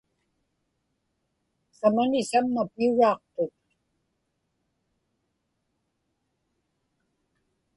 [1.77, 3.53] samani samma piuraaqtut